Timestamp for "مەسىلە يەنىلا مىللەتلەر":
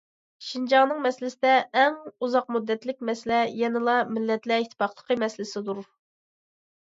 3.09-4.63